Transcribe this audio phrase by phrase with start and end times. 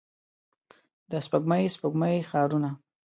[1.09, 2.71] د سپوږمۍ، سپوږمۍ ښارونو